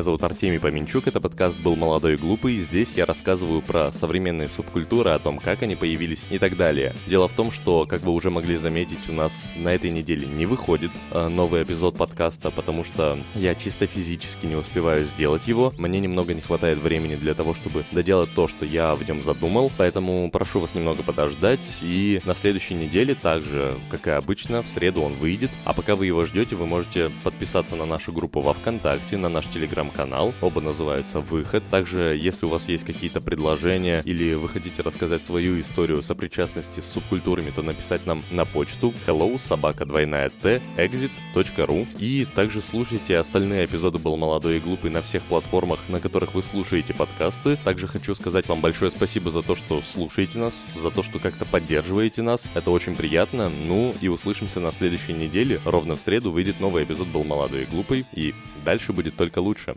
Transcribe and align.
зовут 0.00 0.22
Артемий 0.22 0.60
Поменчук, 0.60 1.08
это 1.08 1.20
подкаст 1.20 1.58
«Был 1.58 1.74
молодой 1.74 2.14
и 2.14 2.16
глупый», 2.16 2.54
и 2.54 2.60
здесь 2.60 2.92
я 2.94 3.04
рассказываю 3.04 3.62
про 3.62 3.90
современные 3.90 4.48
субкультуры, 4.48 5.10
о 5.10 5.18
том, 5.18 5.40
как 5.40 5.64
они 5.64 5.74
появились 5.74 6.24
и 6.30 6.38
так 6.38 6.56
далее. 6.56 6.94
Дело 7.08 7.26
в 7.26 7.32
том, 7.32 7.50
что, 7.50 7.84
как 7.84 8.02
вы 8.02 8.12
уже 8.12 8.30
могли 8.30 8.58
заметить, 8.58 9.08
у 9.08 9.12
нас 9.12 9.50
на 9.56 9.74
этой 9.74 9.90
неделе 9.90 10.24
не 10.24 10.46
выходит 10.46 10.92
э, 11.10 11.26
новый 11.26 11.64
эпизод 11.64 11.96
подкаста, 11.96 12.52
потому 12.52 12.84
что 12.84 13.18
я 13.34 13.56
чисто 13.56 13.88
физически 13.88 14.46
не 14.46 14.54
успеваю 14.54 15.04
сделать 15.04 15.48
его. 15.48 15.72
Мне 15.78 15.98
немного 15.98 16.32
не 16.32 16.42
хватает 16.42 16.78
времени 16.78 17.16
для 17.16 17.34
того, 17.34 17.52
чтобы 17.52 17.84
доделать 17.90 18.32
то, 18.36 18.46
что 18.46 18.64
я 18.64 18.94
в 18.94 19.04
нем 19.08 19.20
задумал, 19.20 19.72
поэтому 19.76 20.30
прошу 20.30 20.60
вас 20.60 20.76
немного 20.76 21.02
подождать, 21.02 21.78
и 21.82 22.20
на 22.24 22.34
следующей 22.34 22.74
неделе 22.74 23.16
также, 23.16 23.74
как 23.90 24.06
и 24.06 24.10
обычно, 24.10 24.62
в 24.62 24.68
среду 24.68 25.02
он 25.02 25.14
выйдет. 25.14 25.50
А 25.64 25.72
пока 25.72 25.96
вы 25.96 26.06
его 26.06 26.24
ждете, 26.24 26.54
вы 26.54 26.66
можете 26.66 27.10
подписаться 27.24 27.74
на 27.74 27.84
нашу 27.84 28.12
группу 28.12 28.40
во 28.40 28.52
ВКонтакте, 28.52 29.16
на 29.16 29.28
наш 29.28 29.55
телеграм-канал, 29.56 30.34
оба 30.42 30.60
называются 30.60 31.20
«Выход». 31.20 31.64
Также, 31.70 32.18
если 32.20 32.44
у 32.44 32.50
вас 32.50 32.68
есть 32.68 32.84
какие-то 32.84 33.22
предложения 33.22 34.02
или 34.04 34.34
вы 34.34 34.48
хотите 34.48 34.82
рассказать 34.82 35.22
свою 35.22 35.58
историю 35.58 36.02
сопричастности 36.02 36.80
с 36.80 36.92
субкультурами, 36.92 37.50
то 37.50 37.62
написать 37.62 38.04
нам 38.04 38.22
на 38.30 38.44
почту 38.44 38.92
hello 39.06 39.38
собака 39.38 39.86
двойная 39.86 40.30
t 40.42 40.60
exit.ru 40.76 41.86
и 41.98 42.26
также 42.34 42.60
слушайте 42.60 43.16
остальные 43.16 43.64
эпизоды 43.64 43.98
«Был 43.98 44.18
молодой 44.18 44.58
и 44.58 44.60
глупый» 44.60 44.90
на 44.90 45.00
всех 45.00 45.22
платформах, 45.22 45.88
на 45.88 46.00
которых 46.00 46.34
вы 46.34 46.42
слушаете 46.42 46.92
подкасты. 46.92 47.56
Также 47.64 47.86
хочу 47.86 48.14
сказать 48.14 48.48
вам 48.48 48.60
большое 48.60 48.90
спасибо 48.90 49.30
за 49.30 49.40
то, 49.40 49.54
что 49.54 49.80
слушаете 49.80 50.38
нас, 50.38 50.58
за 50.74 50.90
то, 50.90 51.02
что 51.02 51.18
как-то 51.18 51.46
поддерживаете 51.46 52.20
нас. 52.20 52.46
Это 52.54 52.70
очень 52.70 52.94
приятно. 52.94 53.48
Ну 53.48 53.94
и 54.02 54.08
услышимся 54.08 54.60
на 54.60 54.70
следующей 54.70 55.14
неделе. 55.14 55.62
Ровно 55.64 55.96
в 55.96 56.00
среду 56.00 56.30
выйдет 56.30 56.60
новый 56.60 56.84
эпизод 56.84 57.08
«Был 57.08 57.24
молодой 57.24 57.62
и 57.62 57.66
глупый» 57.66 58.04
и 58.12 58.34
дальше 58.66 58.92
будет 58.92 59.16
только 59.16 59.40
лучше. 59.46 59.76